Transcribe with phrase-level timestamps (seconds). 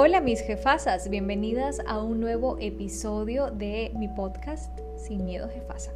[0.00, 5.90] Hola mis jefasas, bienvenidas a un nuevo episodio de mi podcast Sin Miedo Jefasa.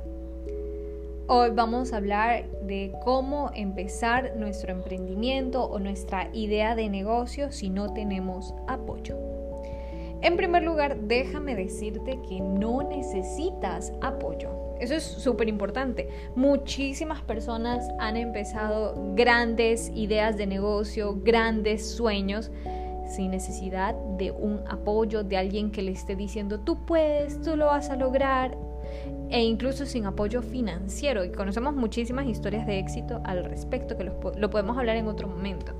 [1.29, 7.71] Hoy vamos a hablar de cómo empezar nuestro emprendimiento o nuestra idea de negocio si
[7.71, 9.17] no tenemos apoyo.
[10.21, 14.51] En primer lugar, déjame decirte que no necesitas apoyo.
[14.80, 16.09] Eso es súper importante.
[16.34, 22.51] Muchísimas personas han empezado grandes ideas de negocio, grandes sueños
[23.12, 27.66] sin necesidad de un apoyo de alguien que le esté diciendo tú puedes, tú lo
[27.66, 28.57] vas a lograr
[29.30, 31.25] e incluso sin apoyo financiero.
[31.25, 35.73] Y conocemos muchísimas historias de éxito al respecto que lo, podemos hablar en otro momento.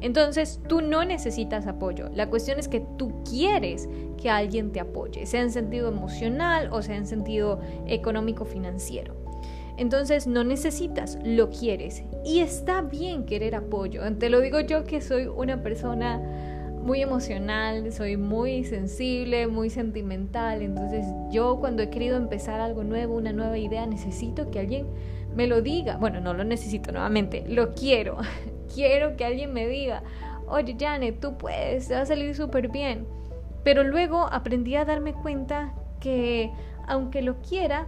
[0.00, 2.08] Entonces tú no necesitas apoyo.
[2.14, 3.88] La cuestión es que tú quieres
[4.20, 9.14] que alguien te apoye, sea en sentido emocional o sea en sentido económico financiero.
[9.76, 12.02] Entonces no necesitas, lo quieres.
[12.24, 14.02] Y está bien querer apoyo.
[14.16, 16.20] Te lo digo yo que soy una persona
[16.82, 20.62] muy emocional, soy muy sensible, muy sentimental.
[20.62, 24.86] Entonces yo cuando he querido empezar algo nuevo, una nueva idea, necesito que alguien
[25.34, 25.96] me lo diga.
[25.96, 28.18] Bueno, no lo necesito nuevamente, lo quiero.
[28.74, 30.02] quiero que alguien me diga,
[30.46, 33.06] oye Janet, tú puedes, te va a salir súper bien.
[33.62, 36.50] Pero luego aprendí a darme cuenta que
[36.86, 37.86] aunque lo quiera,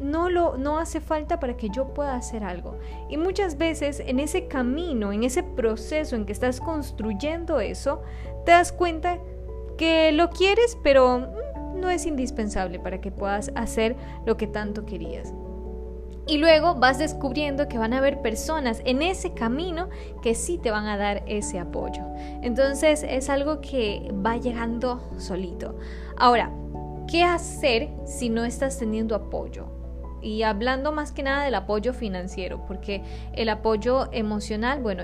[0.00, 2.78] no, lo, no hace falta para que yo pueda hacer algo.
[3.08, 8.02] Y muchas veces en ese camino, en ese proceso en que estás construyendo eso,
[8.44, 9.18] te das cuenta
[9.76, 14.86] que lo quieres, pero mm, no es indispensable para que puedas hacer lo que tanto
[14.86, 15.32] querías.
[16.26, 19.88] Y luego vas descubriendo que van a haber personas en ese camino
[20.22, 22.04] que sí te van a dar ese apoyo.
[22.42, 25.76] Entonces es algo que va llegando solito.
[26.16, 26.52] Ahora,
[27.08, 29.79] ¿qué hacer si no estás teniendo apoyo?
[30.22, 33.02] Y hablando más que nada del apoyo financiero, porque
[33.34, 35.02] el apoyo emocional, bueno,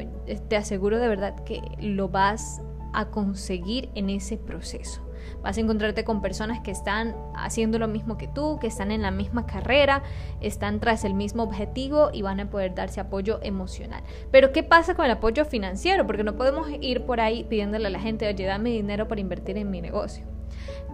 [0.49, 2.61] te aseguro de verdad que lo vas
[2.93, 5.03] a conseguir en ese proceso.
[5.43, 9.03] Vas a encontrarte con personas que están haciendo lo mismo que tú, que están en
[9.03, 10.03] la misma carrera,
[10.41, 14.03] están tras el mismo objetivo y van a poder darse apoyo emocional.
[14.31, 16.07] Pero ¿qué pasa con el apoyo financiero?
[16.07, 19.57] Porque no podemos ir por ahí pidiéndole a la gente, oye, dame dinero para invertir
[19.57, 20.27] en mi negocio.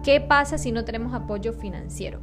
[0.03, 2.19] ¿Qué pasa si no tenemos apoyo financiero?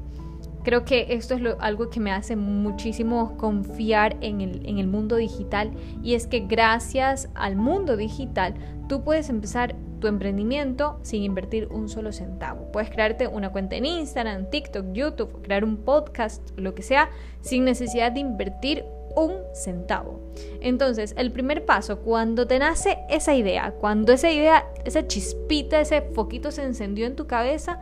[0.70, 5.16] Creo que esto es algo que me hace muchísimo confiar en el, en el mundo
[5.16, 8.54] digital y es que gracias al mundo digital
[8.88, 12.70] tú puedes empezar tu emprendimiento sin invertir un solo centavo.
[12.70, 17.10] Puedes crearte una cuenta en Instagram, TikTok, YouTube, crear un podcast, lo que sea,
[17.40, 18.84] sin necesidad de invertir
[19.16, 20.20] un centavo.
[20.60, 26.02] Entonces, el primer paso, cuando te nace esa idea, cuando esa idea, esa chispita, ese
[26.14, 27.80] foquito se encendió en tu cabeza,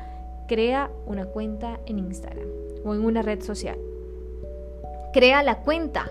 [0.48, 3.78] crea una cuenta en Instagram o en una red social.
[5.12, 6.10] Crea la cuenta.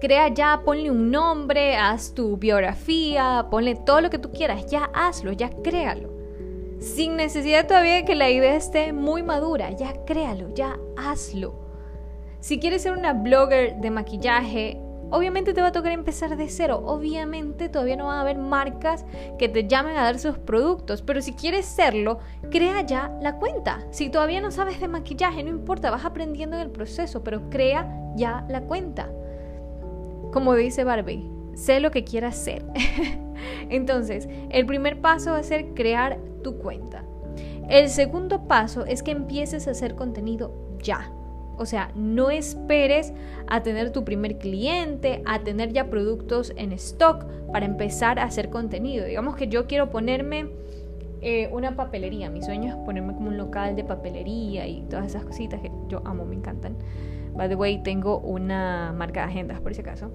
[0.00, 4.90] Crea ya, ponle un nombre, haz tu biografía, ponle todo lo que tú quieras, ya
[4.92, 6.10] hazlo, ya créalo.
[6.80, 11.54] Sin necesidad todavía de que la idea esté muy madura, ya créalo, ya hazlo.
[12.40, 14.80] Si quieres ser una blogger de maquillaje,
[15.12, 16.82] Obviamente te va a tocar empezar de cero.
[16.86, 19.04] Obviamente todavía no va a haber marcas
[19.38, 21.02] que te llamen a dar sus productos.
[21.02, 23.84] Pero si quieres serlo, crea ya la cuenta.
[23.90, 27.86] Si todavía no sabes de maquillaje, no importa, vas aprendiendo en el proceso, pero crea
[28.16, 29.10] ya la cuenta.
[30.32, 32.64] Como dice Barbie, sé lo que quieras ser.
[33.68, 37.04] Entonces, el primer paso va a ser crear tu cuenta.
[37.68, 41.12] El segundo paso es que empieces a hacer contenido ya.
[41.58, 43.12] O sea, no esperes
[43.46, 48.50] a tener tu primer cliente, a tener ya productos en stock para empezar a hacer
[48.50, 49.04] contenido.
[49.04, 50.48] Digamos que yo quiero ponerme
[51.20, 52.30] eh, una papelería.
[52.30, 56.02] Mi sueño es ponerme como un local de papelería y todas esas cositas que yo
[56.04, 56.76] amo, me encantan.
[57.34, 60.10] By the way, tengo una marca de agendas por si acaso.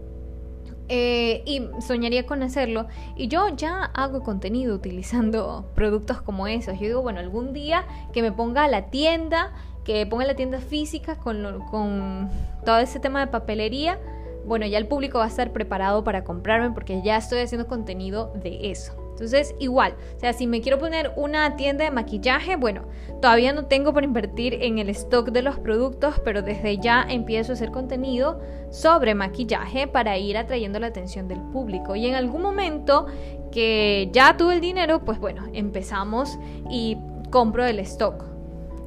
[0.89, 2.87] Eh, y soñaría con hacerlo.
[3.15, 6.79] Y yo ya hago contenido utilizando productos como esos.
[6.79, 9.53] Yo digo, bueno, algún día que me ponga a la tienda
[9.87, 12.29] que ponga la tienda física con, con
[12.65, 13.97] todo ese tema de papelería,
[14.45, 18.33] bueno, ya el público va a estar preparado para comprarme porque ya estoy haciendo contenido
[18.35, 18.93] de eso.
[19.11, 22.83] Entonces, igual, o sea, si me quiero poner una tienda de maquillaje, bueno,
[23.21, 27.53] todavía no tengo para invertir en el stock de los productos, pero desde ya empiezo
[27.53, 31.95] a hacer contenido sobre maquillaje para ir atrayendo la atención del público.
[31.95, 33.07] Y en algún momento
[33.51, 36.37] que ya tuve el dinero, pues bueno, empezamos
[36.69, 36.97] y
[37.31, 38.25] compro el stock,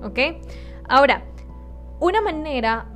[0.02, 0.18] ¿ok?
[0.90, 1.22] Ahora,
[2.00, 2.88] una manera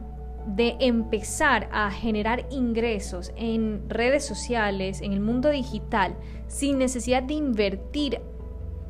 [0.49, 6.17] de empezar a generar ingresos en redes sociales, en el mundo digital,
[6.49, 8.21] sin necesidad de invertir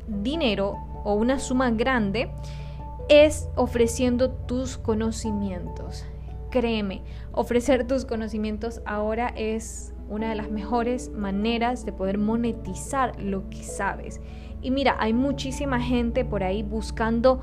[0.07, 2.31] dinero o una suma grande,
[3.07, 6.03] es ofreciendo tus conocimientos.
[6.49, 13.51] Créeme, ofrecer tus conocimientos ahora es una de las mejores maneras de poder monetizar lo
[13.51, 14.19] que sabes.
[14.63, 17.41] Y mira, hay muchísima gente por ahí buscando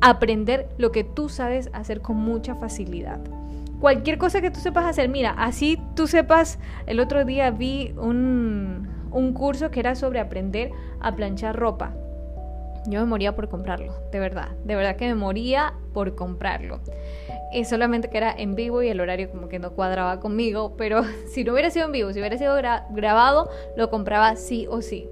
[0.00, 3.20] aprender lo que tú sabes hacer con mucha facilidad.
[3.80, 8.88] Cualquier cosa que tú sepas hacer, mira, así tú sepas, el otro día vi un,
[9.12, 11.94] un curso que era sobre aprender a planchar ropa.
[12.86, 16.80] Yo me moría por comprarlo, de verdad, de verdad que me moría por comprarlo.
[17.52, 21.02] Y solamente que era en vivo y el horario como que no cuadraba conmigo, pero
[21.28, 25.08] si no hubiera sido en vivo, si hubiera sido grabado, lo compraba sí o sí.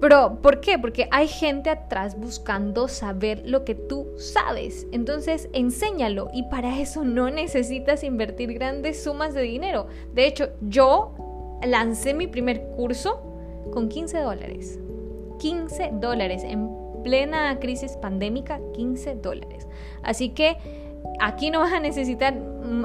[0.00, 0.78] Pero, ¿por qué?
[0.78, 4.86] Porque hay gente atrás buscando saber lo que tú sabes.
[4.92, 9.86] Entonces, enséñalo y para eso no necesitas invertir grandes sumas de dinero.
[10.14, 11.14] De hecho, yo
[11.62, 13.22] lancé mi primer curso
[13.72, 14.78] con 15 dólares.
[15.38, 16.70] 15 dólares en
[17.02, 19.66] plena crisis pandémica, 15 dólares.
[20.02, 20.56] Así que
[21.20, 22.34] aquí no vas a necesitar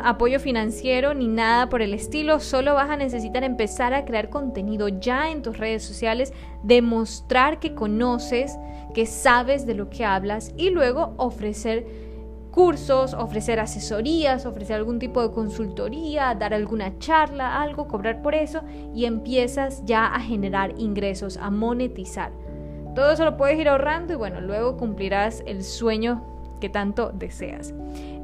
[0.04, 4.88] apoyo financiero ni nada por el estilo, solo vas a necesitar empezar a crear contenido
[4.88, 6.34] ya en tus redes sociales,
[6.64, 8.58] demostrar que conoces,
[8.94, 11.86] que sabes de lo que hablas y luego ofrecer
[12.52, 18.62] cursos, ofrecer asesorías, ofrecer algún tipo de consultoría, dar alguna charla, algo, cobrar por eso
[18.94, 22.32] y empiezas ya a generar ingresos, a monetizar.
[22.94, 26.31] Todo eso lo puedes ir ahorrando y bueno, luego cumplirás el sueño
[26.62, 27.74] que tanto deseas.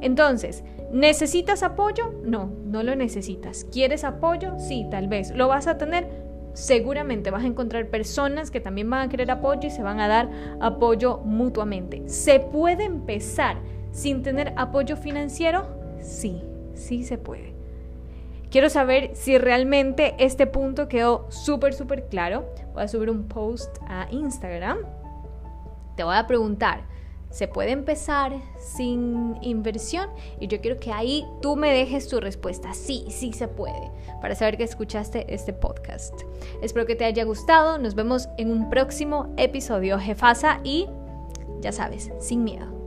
[0.00, 2.14] Entonces, ¿necesitas apoyo?
[2.24, 3.64] No, no lo necesitas.
[3.70, 4.58] ¿Quieres apoyo?
[4.58, 5.32] Sí, tal vez.
[5.34, 6.08] ¿Lo vas a tener?
[6.54, 10.08] Seguramente vas a encontrar personas que también van a querer apoyo y se van a
[10.08, 10.30] dar
[10.60, 12.08] apoyo mutuamente.
[12.08, 13.58] ¿Se puede empezar
[13.92, 15.68] sin tener apoyo financiero?
[16.00, 16.42] Sí,
[16.74, 17.54] sí se puede.
[18.50, 22.46] Quiero saber si realmente este punto quedó súper, súper claro.
[22.72, 24.78] Voy a subir un post a Instagram.
[25.96, 26.84] Te voy a preguntar,
[27.30, 30.08] ¿Se puede empezar sin inversión?
[30.40, 32.72] Y yo quiero que ahí tú me dejes tu respuesta.
[32.74, 33.90] Sí, sí se puede.
[34.20, 36.14] Para saber que escuchaste este podcast.
[36.62, 37.78] Espero que te haya gustado.
[37.78, 40.60] Nos vemos en un próximo episodio, Jefasa.
[40.64, 40.88] Y
[41.60, 42.77] ya sabes, sin miedo.